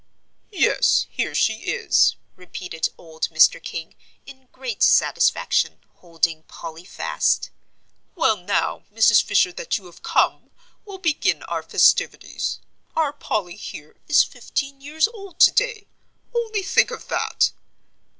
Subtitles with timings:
[0.51, 3.61] "Yes, here she is," repeated old Mr.
[3.61, 3.93] King,
[4.25, 7.51] in great satisfaction, holding Polly fast.
[8.15, 9.21] "Well, now, Mrs.
[9.21, 10.49] Fisher, that you have come,
[10.85, 12.57] we'll begin our festivities.
[12.95, 15.85] Our Polly, here, is fifteen years old to day
[16.33, 17.51] only think of that!"